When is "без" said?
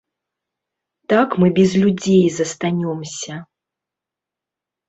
1.59-1.71